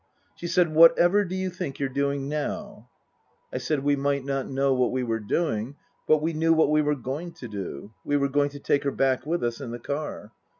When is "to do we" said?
7.33-8.17